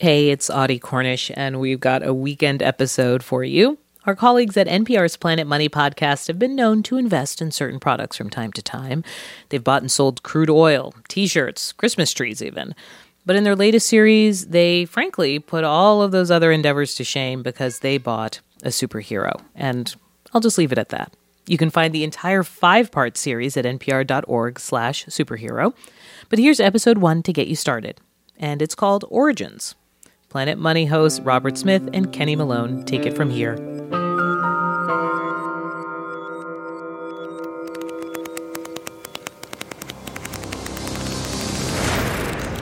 [0.00, 3.78] Hey, it's Audie Cornish, and we've got a weekend episode for you.
[4.06, 8.16] Our colleagues at NPR's Planet Money podcast have been known to invest in certain products
[8.16, 9.02] from time to time.
[9.48, 12.76] They've bought and sold crude oil, t shirts, Christmas trees, even.
[13.26, 17.42] But in their latest series, they frankly put all of those other endeavors to shame
[17.42, 19.40] because they bought a superhero.
[19.56, 19.92] And
[20.32, 21.12] I'll just leave it at that.
[21.48, 25.74] You can find the entire five-part series at npr.org slash superhero.
[26.28, 28.00] But here's episode 1 to get you started.
[28.38, 29.74] And it's called Origins.
[30.28, 33.54] Planet Money hosts Robert Smith and Kenny Malone take it from here.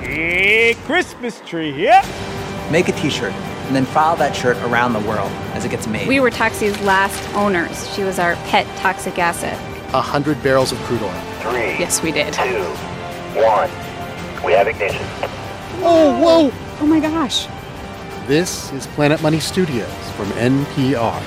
[0.05, 2.01] A Christmas tree here.
[2.71, 6.07] Make a t-shirt and then file that shirt around the world as it gets made.
[6.07, 7.93] We were Toxie's last owners.
[7.96, 9.59] She was our pet toxic asset.
[9.93, 11.10] A hundred barrels of crude oil.
[11.41, 11.77] Three.
[11.80, 12.33] Yes, we did.
[12.33, 12.62] Two.
[13.35, 13.69] One.
[14.45, 15.05] We have ignition.
[15.83, 16.52] Oh, whoa!
[16.79, 17.48] Oh my gosh.
[18.27, 21.23] This is Planet Money Studios from NPR.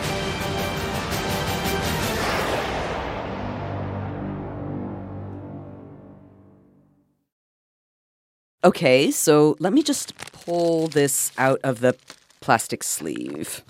[8.65, 11.95] Okay, so let me just pull this out of the
[12.41, 13.63] plastic sleeve.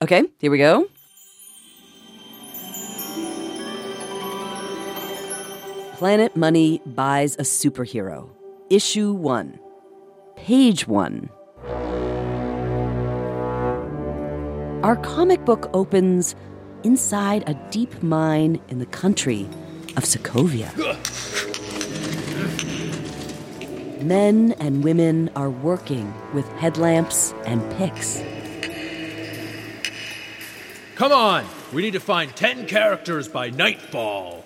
[0.00, 0.86] Okay, here we go.
[5.96, 8.30] Planet Money buys a superhero.
[8.70, 9.58] Issue 1.
[10.42, 11.30] Page 1.
[14.82, 16.34] Our comic book opens
[16.82, 19.48] inside a deep mine in the country
[19.96, 20.74] of Sokovia.
[24.02, 28.20] Men and women are working with headlamps and picks.
[30.96, 31.44] Come on!
[31.72, 34.44] We need to find 10 characters by nightfall.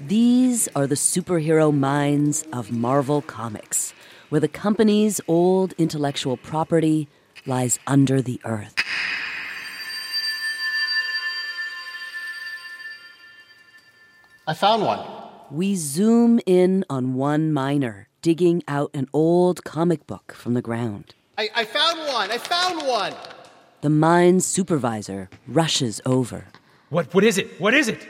[0.00, 3.94] These are the superhero minds of Marvel Comics,
[4.34, 7.06] where the company's old intellectual property
[7.46, 8.74] lies under the earth.
[14.48, 15.06] I found one.
[15.52, 21.14] We zoom in on one miner digging out an old comic book from the ground.
[21.38, 22.32] I, I found one.
[22.32, 23.14] I found one.
[23.82, 26.46] The mine's supervisor rushes over.
[26.90, 27.60] What, what is it?
[27.60, 28.04] What is it?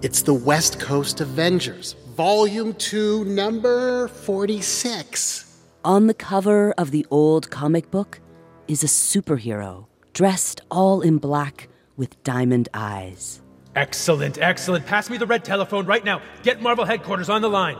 [0.00, 5.60] It's the West Coast Avengers, Volume 2, number 46.
[5.84, 8.20] On the cover of the old comic book
[8.68, 13.42] is a superhero dressed all in black with diamond eyes.
[13.74, 14.86] Excellent, excellent.
[14.86, 16.22] Pass me the red telephone right now.
[16.44, 17.76] Get Marvel headquarters on the line.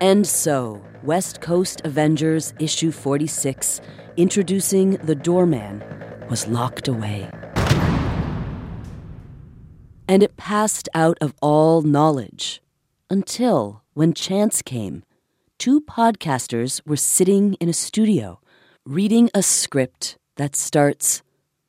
[0.00, 3.80] And so, West Coast Avengers issue 46,
[4.16, 5.82] introducing the doorman,
[6.30, 7.28] was locked away.
[10.08, 12.62] And it passed out of all knowledge
[13.10, 15.02] until when chance came.
[15.60, 18.40] Two podcasters were sitting in a studio
[18.86, 21.22] reading a script that starts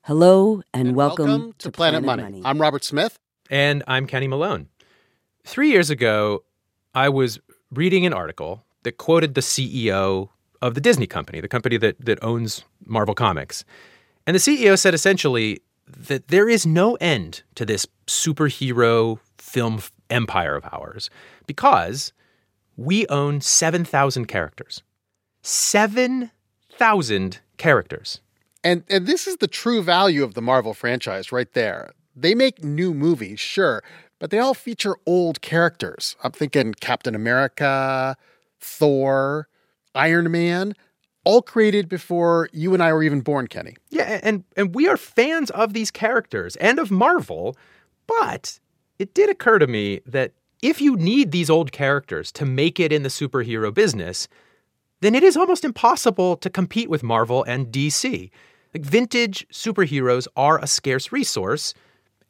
[0.04, 2.40] Hello and, welcome, to, Planet, Money.
[2.42, 3.18] I'm Robert Smith.
[3.50, 4.70] And I'm Kenny Malone.
[5.44, 6.42] Three years ago,
[6.94, 7.38] I was
[7.70, 10.30] reading an article that quoted the CEO
[10.62, 13.62] of the Disney company, the company that, that owns Marvel Comics.
[14.26, 20.56] And the CEO said essentially that there is no end to this superhero film empire
[20.56, 21.10] of ours
[21.46, 22.14] because
[22.76, 24.82] we own 7,000 characters.
[25.42, 28.20] 7,000 characters.
[28.64, 31.92] And and this is the true value of the Marvel franchise right there.
[32.14, 33.82] They make new movies, sure,
[34.18, 36.16] but they all feature old characters.
[36.22, 38.16] I'm thinking Captain America,
[38.60, 39.48] Thor,
[39.94, 40.74] Iron Man,
[41.24, 43.76] all created before you and I were even born, Kenny.
[43.90, 47.56] Yeah, and and we are fans of these characters and of Marvel,
[48.06, 48.60] but
[48.98, 50.32] it did occur to me that
[50.62, 54.28] if you need these old characters to make it in the superhero business,
[55.00, 58.30] then it is almost impossible to compete with Marvel and DC.
[58.72, 61.74] Like vintage superheroes are a scarce resource,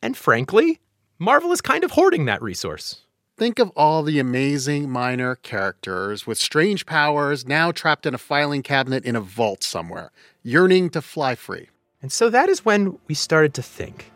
[0.01, 0.81] and frankly,
[1.19, 3.03] Marvel is kind of hoarding that resource.
[3.37, 8.63] Think of all the amazing minor characters with strange powers now trapped in a filing
[8.63, 10.11] cabinet in a vault somewhere,
[10.43, 11.69] yearning to fly free.
[12.01, 14.11] And so that is when we started to think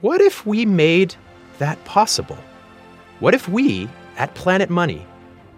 [0.00, 1.14] what if we made
[1.58, 2.38] that possible?
[3.20, 5.04] What if we, at Planet Money,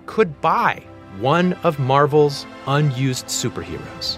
[0.06, 0.82] could buy
[1.18, 4.16] one of Marvel's unused superheroes?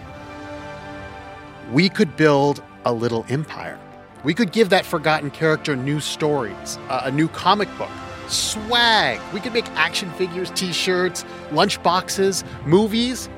[1.73, 3.81] We could build a little empire.
[4.23, 7.91] We could give that forgotten character new stories, uh, a new comic book,
[8.29, 9.21] swag.
[9.33, 13.29] We could make action figures, t shirts, lunch boxes, movies,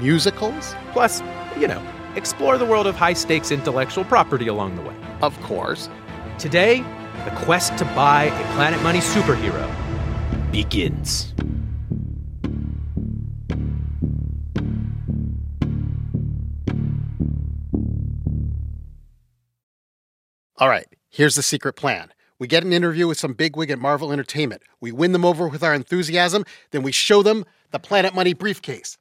[0.00, 0.74] musicals.
[0.90, 1.22] Plus,
[1.56, 1.80] you know,
[2.16, 4.96] explore the world of high stakes intellectual property along the way.
[5.22, 5.88] Of course.
[6.40, 6.84] Today,
[7.24, 9.70] the quest to buy a Planet Money superhero
[10.50, 11.32] begins.
[20.56, 22.12] All right, here's the secret plan.
[22.38, 24.62] We get an interview with some bigwig at Marvel Entertainment.
[24.80, 28.98] We win them over with our enthusiasm, then we show them the Planet Money briefcase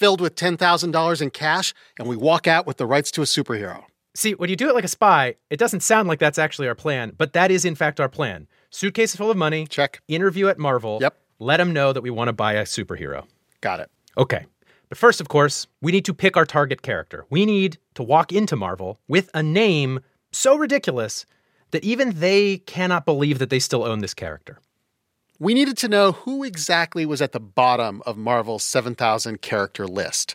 [0.00, 3.84] filled with $10,000 in cash, and we walk out with the rights to a superhero.
[4.14, 6.74] See, when you do it like a spy, it doesn't sound like that's actually our
[6.74, 8.48] plan, but that is in fact our plan.
[8.70, 9.66] Suitcase full of money.
[9.66, 10.00] Check.
[10.08, 10.98] Interview at Marvel.
[11.00, 11.16] Yep.
[11.38, 13.26] Let them know that we want to buy a superhero.
[13.60, 13.90] Got it.
[14.18, 14.46] Okay.
[14.88, 17.24] But first, of course, we need to pick our target character.
[17.30, 20.00] We need to walk into Marvel with a name
[20.32, 21.24] so ridiculous
[21.70, 24.58] that even they cannot believe that they still own this character.
[25.38, 30.34] We needed to know who exactly was at the bottom of Marvel's 7,000 character list,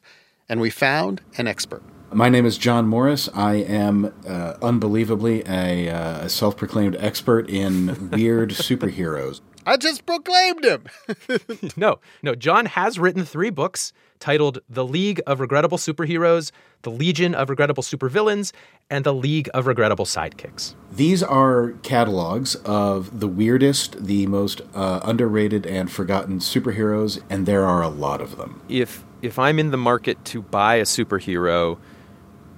[0.50, 1.84] and we found an expert.
[2.12, 3.30] My name is Jon Morris.
[3.34, 9.42] I am uh, unbelievably a, uh, a self proclaimed expert in weird superheroes.
[9.66, 10.86] I just proclaimed him.
[11.76, 12.36] no, no.
[12.36, 16.52] Jon has written three books titled The League of Regrettable Superheroes,
[16.84, 18.54] The Legion of Regrettable Supervillains,
[18.92, 20.76] and The League of Regrettable Sidekicks.
[20.92, 27.66] These are catalogs of the weirdest, the most uh, underrated and forgotten superheroes, and there
[27.66, 28.62] are a lot of them.
[28.70, 31.80] If if I'm in the market to buy a superhero,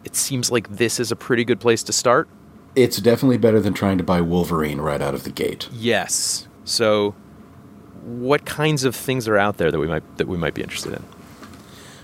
[0.08, 2.30] it seems like this is a pretty good place to start.
[2.76, 5.68] It's definitely better than trying to buy Wolverine right out of the gate.
[5.74, 6.48] Yes.
[6.64, 7.14] So,
[8.04, 10.94] what kinds of things are out there that we might that we might be interested
[10.94, 11.04] in?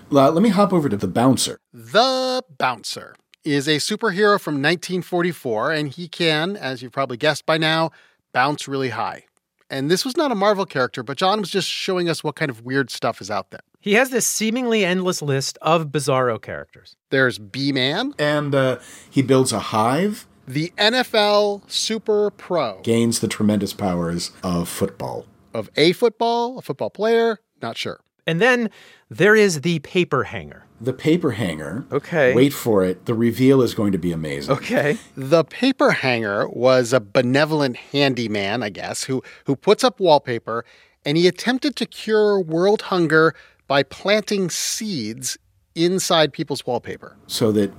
[0.09, 1.59] Let me hop over to the Bouncer.
[1.73, 3.15] The Bouncer
[3.45, 7.91] is a superhero from 1944, and he can, as you've probably guessed by now,
[8.33, 9.23] bounce really high.
[9.69, 12.51] And this was not a Marvel character, but Jon was just showing us what kind
[12.51, 13.63] of weird stuff is out there.
[13.83, 16.95] He has this seemingly endless list of bizarro characters.
[17.09, 18.13] There's B Man.
[18.17, 20.25] And uh, he builds a hive.
[20.47, 22.79] The NFL Super Pro.
[22.81, 25.25] Gains the tremendous powers of football.
[25.53, 27.99] Of a football, a football player, not sure.
[28.25, 28.69] And then
[29.09, 30.63] there is the paper hanger.
[30.79, 31.83] The paper hanger.
[31.91, 32.33] Okay.
[32.33, 33.05] Wait for it.
[33.05, 34.55] The reveal is going to be amazing.
[34.55, 34.97] Okay.
[35.17, 40.63] The paper hanger was a benevolent handyman, I guess, who who puts up wallpaper
[41.05, 43.33] and he attempted to cure world hunger
[43.67, 45.37] by planting seeds
[45.75, 47.17] inside people's wallpaper.
[47.27, 47.73] So that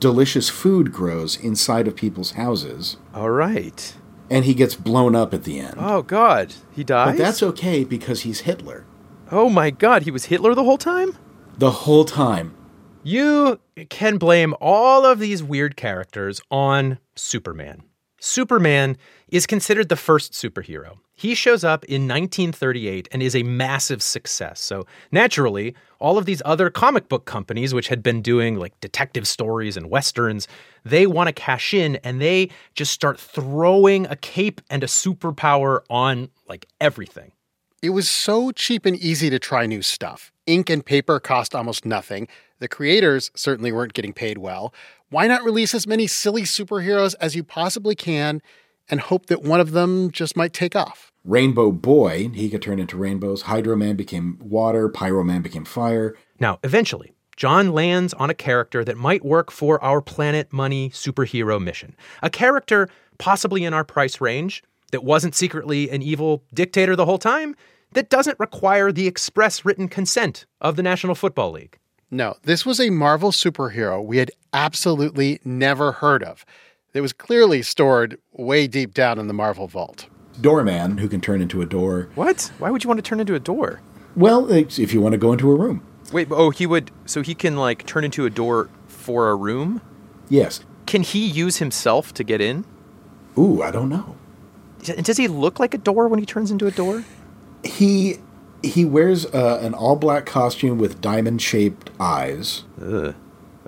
[0.00, 2.96] delicious food grows inside of people's houses.
[3.14, 3.94] All right.
[4.30, 5.76] And he gets blown up at the end.
[5.78, 7.16] Oh God, he dies.
[7.16, 8.84] But that's okay because he's Hitler.
[9.30, 11.16] Oh my God, he was Hitler the whole time?
[11.56, 12.54] The whole time.
[13.02, 13.58] You
[13.88, 17.82] can blame all of these weird characters on Superman.
[18.20, 18.96] Superman
[19.28, 20.98] is considered the first superhero.
[21.14, 24.60] He shows up in 1938 and is a massive success.
[24.60, 29.26] So, naturally, all of these other comic book companies, which had been doing like detective
[29.26, 30.48] stories and westerns,
[30.84, 35.80] they want to cash in and they just start throwing a cape and a superpower
[35.90, 37.32] on like everything.
[37.82, 40.32] It was so cheap and easy to try new stuff.
[40.46, 42.26] Ink and paper cost almost nothing.
[42.58, 44.74] The creators certainly weren't getting paid well.
[45.10, 48.42] Why not release as many silly superheroes as you possibly can
[48.90, 51.12] and hope that one of them just might take off?
[51.24, 53.42] Rainbow Boy, he could turn into rainbows.
[53.42, 54.88] Hydro Man became water.
[54.90, 56.14] Pyro Man became fire.
[56.38, 61.58] Now, eventually, Jon lands on a character that might work for our Planet Money superhero
[61.58, 61.96] mission.
[62.22, 64.62] A character possibly in our price range
[64.92, 67.56] that wasn't secretly an evil dictator the whole time,
[67.92, 71.78] that doesn't require the express written consent of the National Football League.
[72.10, 76.44] No, this was a Marvel superhero we had absolutely never heard of.
[76.94, 80.06] It was clearly stored way deep down in the Marvel vault.
[80.40, 82.08] Doorman, who can turn into a door.
[82.14, 82.50] What?
[82.58, 83.82] Why would you want to turn into a door?
[84.16, 85.86] Well, if you want to go into a room.
[86.10, 86.90] Wait, oh, he would.
[87.04, 89.82] So he can like turn into a door for a room?
[90.30, 90.60] Yes.
[90.86, 92.64] Can he use himself to get in?
[93.36, 94.16] Ooh, I don't know.
[94.88, 97.04] And does he look like a door when he turns into a door?
[97.64, 98.16] He
[98.62, 102.64] he wears uh, an all black costume with diamond shaped eyes.
[102.80, 103.14] Ugh.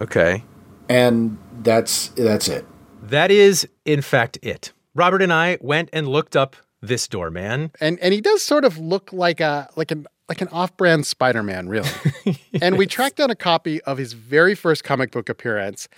[0.00, 0.44] Okay.
[0.88, 2.66] And that's that's it.
[3.02, 4.72] That is, in fact, it.
[4.94, 7.70] Robert and I went and looked up this doorman.
[7.80, 11.68] And and he does sort of look like a like an like an off-brand Spider-Man,
[11.68, 11.88] really.
[12.62, 15.88] And we tracked down a copy of his very first comic book appearance.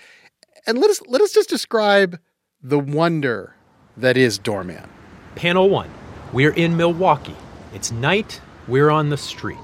[0.67, 2.19] And let us let us just describe
[2.63, 3.55] the wonder
[3.97, 4.89] that is Doorman.
[5.35, 5.91] Panel one.
[6.33, 7.37] We're in Milwaukee.
[7.75, 8.41] It's night.
[8.69, 9.59] We're on the street.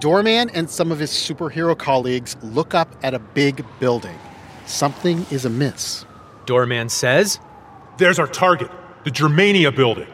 [0.00, 4.18] Doorman and some of his superhero colleagues look up at a big building.
[4.66, 6.04] Something is amiss.
[6.44, 7.38] Doorman says,
[7.98, 8.70] There's our target,
[9.04, 10.08] the Germania building.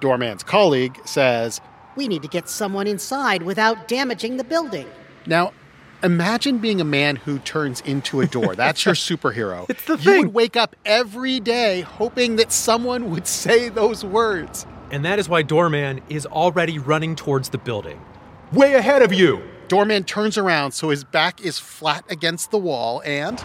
[0.00, 1.60] Doorman's colleague says,
[1.96, 4.86] We need to get someone inside without damaging the building.
[5.26, 5.52] Now,
[6.02, 8.54] imagine being a man who turns into a door.
[8.56, 9.68] That's your superhero.
[9.68, 10.24] It's the you thing.
[10.26, 14.66] would wake up every day hoping that someone would say those words.
[14.90, 18.00] And that is why Doorman is already running towards the building.
[18.52, 19.42] Way ahead of you.
[19.68, 23.38] Doorman turns around so his back is flat against the wall and.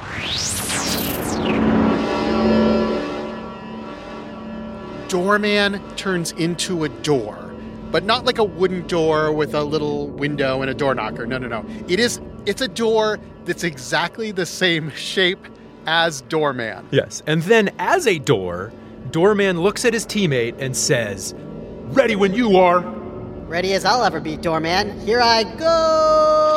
[5.09, 7.53] Doorman turns into a door,
[7.91, 11.25] but not like a wooden door with a little window and a door knocker.
[11.25, 11.65] No, no, no.
[11.87, 15.45] It is it's a door that's exactly the same shape
[15.85, 16.87] as Doorman.
[16.91, 17.23] Yes.
[17.25, 18.71] And then, as a door,
[19.11, 22.79] Doorman looks at his teammate and says, Ready when you are.
[22.79, 24.99] Ready as I'll ever be, doorman.
[25.01, 26.51] Here I go!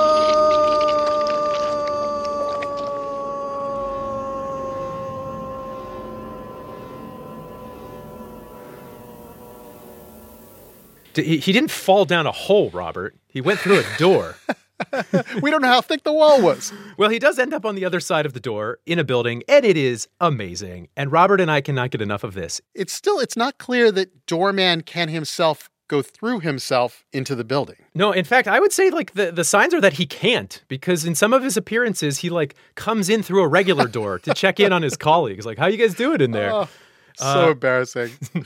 [11.16, 13.16] He, he didn't fall down a hole, Robert.
[13.28, 14.36] He went through a door.
[15.42, 16.72] we don't know how thick the wall was.
[16.96, 19.42] Well, he does end up on the other side of the door in a building,
[19.48, 20.88] and it is amazing.
[20.96, 22.60] And Robert and I cannot get enough of this.
[22.74, 27.76] It's still it's not clear that Doorman can himself go through himself into the building.
[27.94, 31.04] No, in fact, I would say like the, the signs are that he can't because
[31.04, 34.58] in some of his appearances, he like comes in through a regular door to check
[34.60, 35.44] in on his colleagues.
[35.44, 36.52] Like, how you guys doing in there?
[36.52, 36.68] Oh,
[37.16, 38.10] so Uh, embarrassing.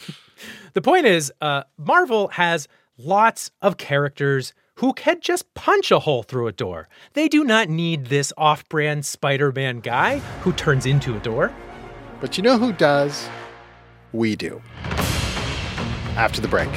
[0.75, 6.23] The point is, uh, Marvel has lots of characters who can just punch a hole
[6.23, 6.89] through a door.
[7.15, 11.53] They do not need this off brand Spider Man guy who turns into a door.
[12.21, 13.29] But you know who does?
[14.13, 14.63] We do.
[16.17, 16.71] After the break.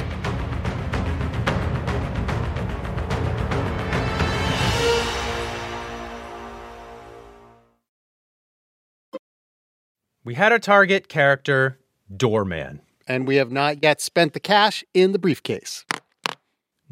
[10.24, 11.78] We had our target character,
[12.16, 12.80] Doorman.
[13.08, 15.84] And we have not yet spent the cash in the briefcase.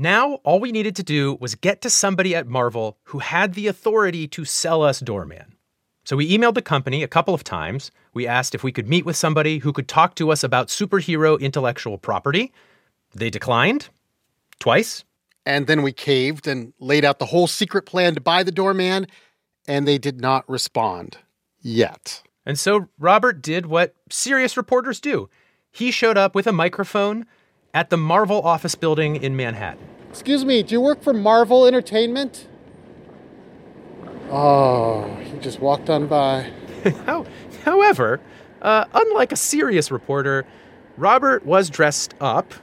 [0.00, 3.66] Now, all we needed to do was get to somebody at Marvel who had the
[3.66, 5.57] authority to sell us Doorman.
[6.04, 7.90] So we emailed the company a couple of times.
[8.14, 11.38] We asked if we could meet with somebody who could talk to us about superhero
[11.38, 12.50] intellectual property.
[13.14, 13.90] They declined
[14.59, 15.04] twice.
[15.45, 19.07] And then we caved and laid out the whole secret plan to buy the doorman,
[19.69, 21.19] and they did not respond
[21.61, 22.23] yet.
[22.47, 25.28] And so Robert did what serious reporters do.
[25.71, 27.26] He showed up with a microphone
[27.72, 29.86] at the Marvel office building in Manhattan.
[30.08, 32.48] Excuse me, do you work for Marvel Entertainment?
[34.30, 36.50] Oh, he just walked on by.
[37.64, 38.20] However,
[38.62, 40.46] uh, unlike a serious reporter,
[40.96, 42.54] Robert was dressed up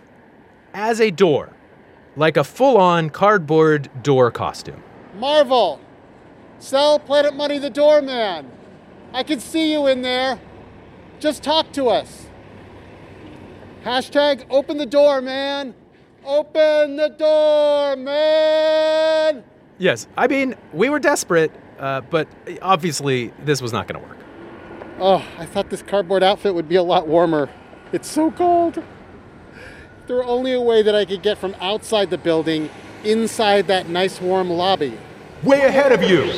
[0.74, 1.54] as a door,
[2.16, 4.84] like a full on cardboard door costume.
[5.16, 5.80] Marvel,
[6.60, 8.52] sell Planet Money the doorman.
[9.14, 10.40] I can see you in there.
[11.20, 12.27] Just talk to us.
[13.88, 15.74] Hashtag open the door, man.
[16.26, 19.46] Open the door, man.
[19.78, 22.28] Yes, I mean, we were desperate, uh, but
[22.62, 24.18] obviously this was not going to work.
[25.00, 27.50] Oh, I thought this cardboard outfit would be a lot warmer.
[27.94, 28.80] It's so cold.
[28.80, 32.70] If there were only a way that I could get from outside the building
[33.06, 34.98] inside that nice warm lobby.
[35.44, 36.34] Way ahead of you.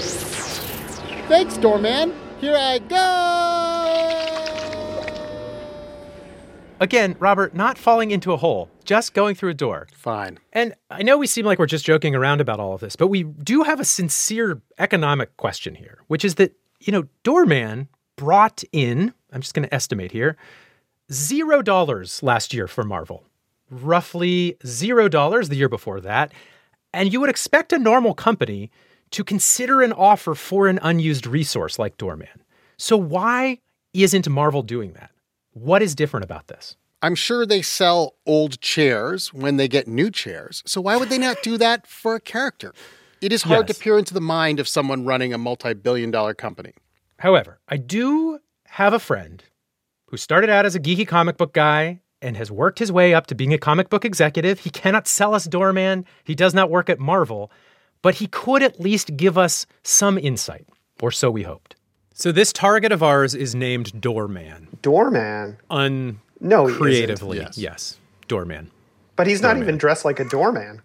[1.27, 2.13] Thanks, doorman.
[2.39, 3.58] Here I go.
[6.81, 9.87] Again, Robert, not falling into a hole, just going through a door.
[9.93, 10.39] Fine.
[10.53, 13.07] And I know we seem like we're just joking around about all of this, but
[13.07, 18.63] we do have a sincere economic question here, which is that, you know, Doorman brought
[18.71, 20.37] in, I'm just going to estimate here,
[21.11, 23.25] zero dollars last year for Marvel,
[23.69, 26.31] roughly zero dollars the year before that.
[26.93, 28.71] And you would expect a normal company
[29.11, 32.43] to consider an offer for an unused resource like Doorman.
[32.77, 33.59] So why
[33.93, 35.11] isn't Marvel doing that?
[35.53, 36.75] What is different about this?
[37.01, 40.61] I'm sure they sell old chairs when they get new chairs.
[40.65, 42.73] So why would they not do that for a character?
[43.21, 43.77] It is hard Yes.
[43.77, 46.73] to peer into the mind of someone running a multi billion dollar company.
[47.19, 49.43] However, I do have a friend
[50.07, 53.27] who started out as a geeky comic book guy and has worked his way up
[53.27, 54.59] to being a comic book executive.
[54.59, 56.05] He cannot sell us Doorman.
[56.23, 57.49] He does not work at Marvel,
[58.01, 60.67] but he could at least give us some insight,
[61.01, 61.75] or so we hoped.
[62.19, 64.67] So this target of ours is named Doorman.
[64.81, 65.55] Doorman.
[65.69, 67.57] Un No, he creatively, Yes.
[67.57, 67.97] yes.
[68.27, 68.71] Doorman.
[69.15, 70.81] But he's not even dressed like a doorman.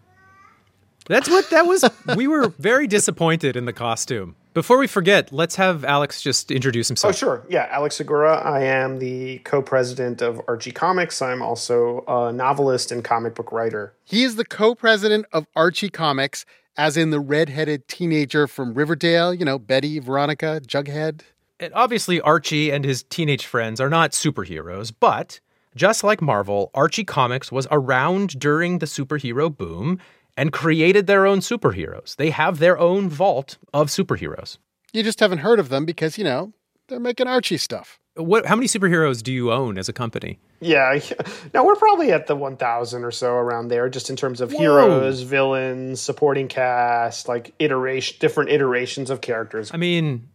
[1.08, 1.84] That's what that was.
[2.16, 4.36] we were very disappointed in the costume.
[4.54, 7.12] Before we forget, let's have Alex just introduce himself.
[7.12, 7.42] Oh, sure.
[7.48, 8.36] Yeah, Alex Segura.
[8.36, 11.20] I am the co president of Archie Comics.
[11.20, 13.92] I'm also a novelist and comic book writer.
[14.04, 19.32] He is the co president of Archie Comics, as in the redheaded teenager from Riverdale,
[19.32, 21.22] you know, Betty, Veronica, Jughead.
[21.60, 25.40] And obviously, Archie and his teenage friends are not superheroes, but
[25.76, 30.00] just like Marvel, Archie Comics was around during the superhero boom
[30.36, 32.16] and created their own superheroes.
[32.16, 34.58] They have their own vault of superheroes.
[34.92, 36.52] You just haven't heard of them because, you know,
[36.88, 37.98] they're making Archie stuff.
[38.16, 38.46] What?
[38.46, 40.38] How many superheroes do you own as a company?
[40.60, 40.98] Yeah.
[41.52, 44.58] Now we're probably at the 1,000 or so around there, just in terms of Whoa.
[44.58, 49.70] heroes, villains, supporting cast, like iteration, different iterations of characters.
[49.72, 50.28] I mean,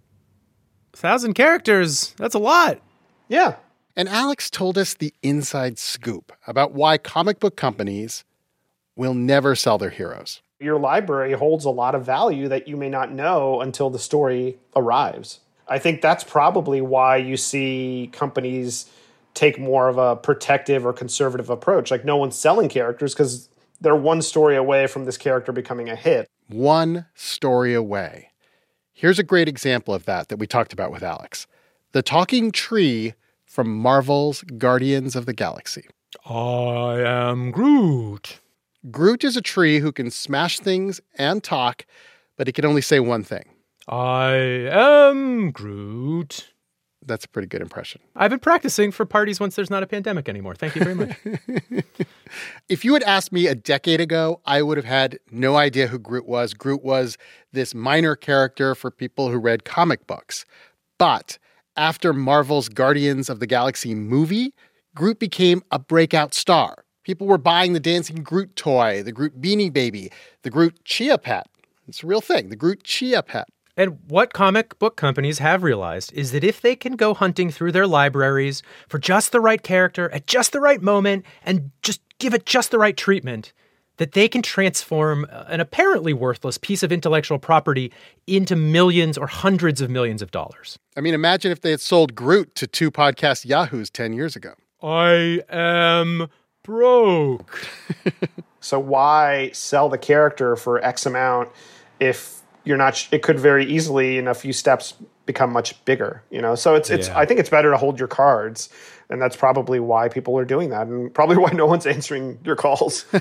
[0.94, 2.14] thousand characters.
[2.18, 2.80] That's a lot.
[3.28, 3.56] Yeah.
[3.96, 8.24] And Alex told us the inside scoop about why comic book companies
[8.96, 10.42] will never sell their heroes.
[10.60, 14.58] Your library holds a lot of value that you may not know until the story
[14.76, 15.40] arrives.
[15.70, 18.90] I think that's probably why you see companies
[19.36, 21.92] take more of a protective or conservative approach.
[21.92, 23.48] Like no one's selling characters because
[23.80, 26.28] they're one story away from this character becoming a hit.
[26.48, 28.32] One story away.
[28.92, 31.48] Here's a great example of that that we talked about with Alex
[31.92, 33.14] the talking tree
[33.46, 35.86] from Marvel's Guardians of the Galaxy.
[36.26, 38.40] I am Groot.
[38.92, 41.86] Groot is a tree who can smash things and talk,
[42.38, 43.46] but he can only say one thing.
[43.90, 44.34] I
[44.72, 46.54] am Groot.
[47.04, 48.02] That's a pretty good impression.
[48.16, 50.54] I've been practicing for parties once there's not a pandemic anymore.
[50.54, 51.18] Thank you very much.
[52.70, 55.98] If you had asked me a decade ago, I would have had no idea who
[55.98, 56.54] Groot was.
[56.54, 57.18] Groot was
[57.52, 60.46] this minor character for people who read comic books.
[61.00, 61.40] But
[61.76, 64.54] after Marvel's Guardians of the Galaxy movie,
[64.94, 66.86] Groot became a breakout star.
[67.04, 70.12] People were buying the dancing Groot toy, the Groot beanie baby,
[70.44, 71.48] the Groot chia pet.
[71.88, 73.48] It's a real thing, the Groot chia pet.
[73.80, 77.72] And what comic book companies have realized is that if they can go hunting through
[77.72, 82.34] their libraries for just the right character at just the right moment and just give
[82.34, 83.54] it just the right treatment,
[83.96, 87.90] that they can transform uh, an apparently worthless piece of intellectual property
[88.28, 90.78] into millions or hundreds of millions of dollars.
[90.98, 94.56] I mean, imagine if they had sold Groot to two podcast yahoos 10 years ago.
[94.84, 96.28] I am
[96.64, 97.66] broke.
[98.62, 101.50] So why sell the character for X amount
[102.00, 103.08] if you're not?
[103.12, 104.94] It could very easily, in a few steps,
[105.26, 106.24] become much bigger.
[106.30, 107.08] You know, so it's it's.
[107.08, 107.18] Yeah.
[107.18, 108.70] I think it's better to hold your cards,
[109.10, 112.56] and that's probably why people are doing that, and probably why no one's answering your
[112.56, 113.06] calls.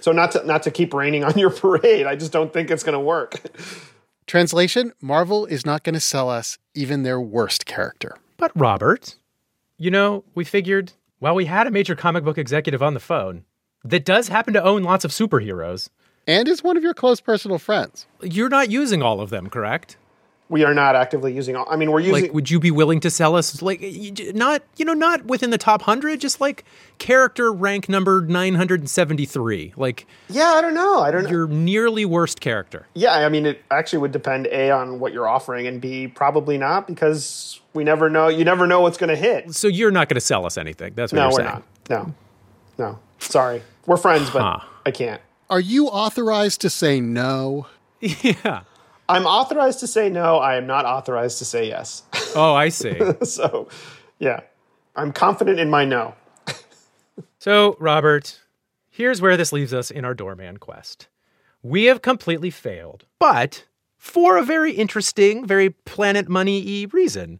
[0.00, 2.06] so not to not to keep raining on your parade.
[2.06, 3.40] I just don't think it's going to work.
[4.26, 8.16] Translation Marvel is not going to sell us even their worst character.
[8.36, 9.16] But Robert,
[9.76, 13.44] you know, we figured, while we had a major comic book executive on the phone
[13.84, 15.90] that does happen to own lots of superheroes.
[16.26, 18.06] And is one of your close personal friends.
[18.22, 19.96] You're not using all of them, correct?
[20.50, 21.56] We are not actively using.
[21.56, 22.24] all I mean, we're using.
[22.24, 23.82] Like, would you be willing to sell us, like,
[24.34, 26.64] not, you know, not within the top 100, just like
[26.98, 29.72] character rank number 973?
[29.76, 31.00] Like, yeah, I don't know.
[31.00, 31.30] I don't know.
[31.30, 32.86] your nearly worst character.
[32.94, 36.58] Yeah, I mean, it actually would depend a on what you're offering, and b probably
[36.58, 38.28] not because we never know.
[38.28, 39.54] You never know what's going to hit.
[39.54, 40.92] So you're not going to sell us anything.
[40.94, 41.62] That's what no, you're we're saying.
[41.88, 42.06] not.
[42.06, 42.14] No,
[42.78, 42.98] no.
[43.18, 44.58] Sorry, we're friends, but Huh.
[44.84, 45.22] I can't.
[45.50, 47.66] Are you authorized to say no?
[48.00, 48.62] Yeah.
[49.08, 50.36] I'm authorized to say no.
[50.38, 52.02] I am not authorized to say yes.
[52.36, 52.98] Oh, I see.
[53.22, 53.68] so,
[54.18, 54.40] yeah,
[54.96, 56.14] I'm confident in my no.
[57.38, 58.40] So, Robert,
[58.90, 61.06] here's where this leaves us in our doorman quest.
[61.62, 67.38] We have completely failed, but for a very interesting, very planet money y reason.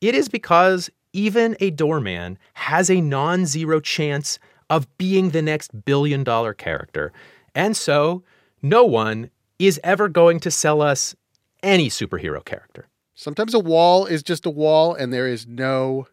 [0.00, 4.38] It is because even a doorman has a non zero chance
[4.70, 7.12] of being the next billion dollar character.
[7.54, 8.22] And so,
[8.62, 11.14] no one is ever going to sell us
[11.62, 12.88] any superhero character.
[13.14, 16.06] Sometimes a wall is just a wall and there is no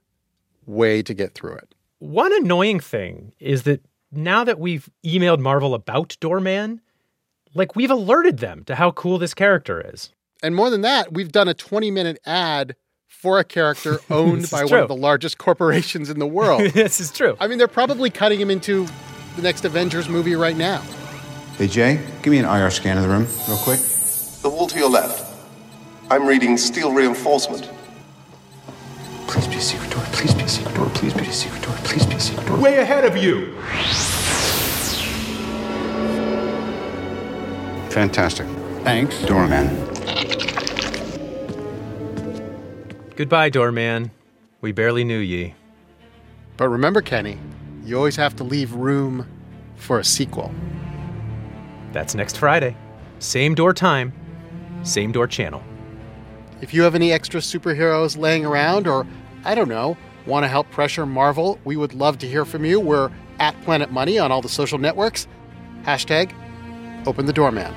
[0.66, 1.74] way to get through it.
[2.00, 6.82] One annoying thing is that now that we've emailed Marvel about Doorman,
[7.54, 10.12] like we've alerted them to how cool this character is.
[10.44, 12.76] And more than that, we've done a 20 minute ad
[13.08, 16.62] for a character owned by is one of the largest corporations in the world.
[16.74, 17.36] this is true.
[17.40, 18.86] I mean, they're probably cutting him into
[19.36, 20.84] the next Avengers movie right now.
[21.58, 23.80] Hey, Jay, give me an IR scan of the room, real quick.
[24.44, 25.26] The wall to your left.
[26.12, 27.68] I'm reading steel reinforcement.
[29.26, 30.04] Please be a secret door.
[30.12, 30.86] Please be a secret door.
[30.90, 31.74] Please be a secret door.
[31.78, 32.60] Please be a secret door.
[32.60, 33.60] Way ahead of you.
[37.90, 38.46] Fantastic.
[38.84, 39.20] Thanks.
[39.24, 39.84] Doorman.
[43.16, 44.12] Goodbye, doorman.
[44.62, 45.56] We barely knew ye.
[46.56, 47.40] But remember, Kenny,
[47.84, 49.28] you always have to leave room
[49.76, 50.54] for a sequel.
[51.92, 52.76] That's next Friday.
[53.20, 54.14] Same door time,
[54.84, 55.64] same door channel.
[56.62, 59.06] If you have any extra superheroes laying around, or
[59.44, 62.80] I don't know, want to help pressure Marvel, we would love to hear from you.
[62.80, 65.28] We're at Planet Money on all the social networks.
[65.84, 66.34] Hashtag
[67.06, 67.74] open the doorman.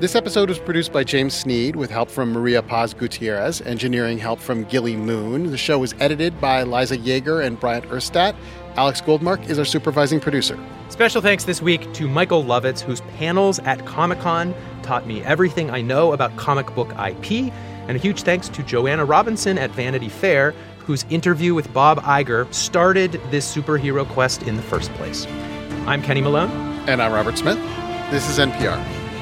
[0.00, 4.40] This episode was produced by James Sneed with help from Maria Paz Gutierrez, engineering help
[4.40, 5.52] from Gilly Moon.
[5.52, 8.34] The show was edited by Liza Yeager and Bryant Urstadt.
[8.74, 10.58] Alex Goldmark is our supervising producer.
[10.88, 14.52] Special thanks this week to Michael Lovitz, whose panels at Comic Con
[14.82, 17.52] taught me everything I know about comic book IP.
[17.86, 22.52] And a huge thanks to Joanna Robinson at Vanity Fair, whose interview with Bob Iger
[22.52, 25.24] started this superhero quest in the first place.
[25.86, 26.50] I'm Kenny Malone.
[26.88, 27.58] And I'm Robert Smith.
[28.10, 29.03] This is NPR.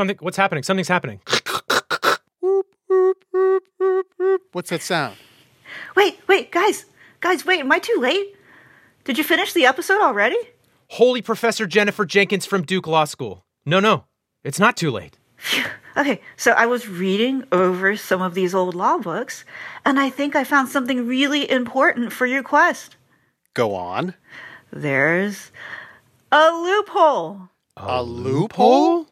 [0.00, 0.16] Something.
[0.20, 0.62] What's happening?
[0.62, 1.20] Something's happening.
[4.52, 5.16] What's that sound?
[5.94, 6.86] Wait, wait, guys,
[7.20, 7.60] guys, wait.
[7.60, 8.34] Am I too late?
[9.04, 10.38] Did you finish the episode already?
[10.88, 13.44] Holy Professor Jennifer Jenkins from Duke Law School.
[13.66, 14.04] No, no,
[14.42, 15.18] it's not too late.
[15.98, 19.44] Okay, so I was reading over some of these old law books,
[19.84, 22.96] and I think I found something really important for your quest.
[23.52, 24.14] Go on.
[24.72, 25.50] There's
[26.32, 27.50] a loophole.
[27.76, 29.08] A loophole?